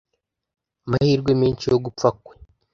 amahirwe 0.85 1.31
menshi 1.41 1.65
yo 1.71 1.77
gupfa 1.85 2.07
kwe 2.23 2.35